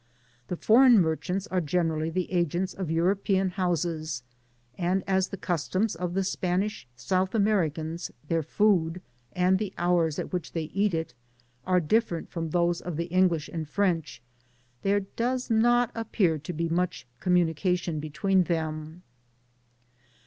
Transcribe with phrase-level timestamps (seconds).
[0.47, 4.23] The foreign merchants are generally the agents of European houses;
[4.75, 9.03] and as the customs of the Spanish South Americans, their food,
[9.33, 11.13] and the hours at which they eat it,
[11.67, 14.23] are different from those of the English and French,
[14.81, 19.03] there does not appear to be much commu nication between them.